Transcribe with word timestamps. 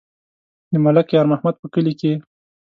د 0.71 0.73
ملک 0.85 1.07
یار 1.15 1.25
محمد 1.31 1.55
په 1.61 1.67
کلي 1.73 1.93
کې. 1.99 2.13